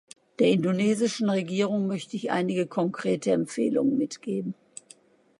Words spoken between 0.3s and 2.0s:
Der indonesischen Regierung